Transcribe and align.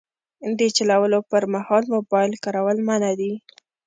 د 0.59 0.61
چلولو 0.77 1.19
پر 1.31 1.43
مهال 1.53 1.83
موبایل 1.95 2.33
کارول 2.43 2.77
منع 2.87 3.11
دي. 3.19 3.33